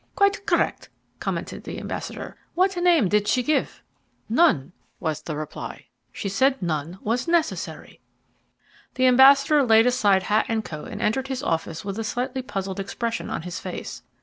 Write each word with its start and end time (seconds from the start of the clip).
"Quite 0.15 0.47
correct," 0.47 0.89
commented 1.19 1.63
the 1.63 1.77
ambassador. 1.79 2.35
"What 2.55 2.75
name 2.75 3.07
did 3.07 3.27
she 3.27 3.43
give?" 3.43 3.83
"None," 4.29 4.71
was 4.99 5.21
the 5.21 5.35
reply. 5.37 5.85
"She 6.11 6.27
said 6.27 6.59
none 6.59 6.97
was 7.03 7.27
necessary." 7.27 7.99
The 8.95 9.05
ambassador 9.05 9.61
laid 9.61 9.85
aside 9.85 10.23
hat 10.23 10.47
and 10.49 10.65
coat 10.65 10.87
and 10.87 11.03
entered 11.03 11.27
his 11.27 11.43
office 11.43 11.85
with 11.85 11.99
a 11.99 12.03
slightly 12.03 12.41
puzzled 12.41 12.79
expression 12.79 13.29
on 13.29 13.43
his 13.43 13.59
face. 13.59 14.01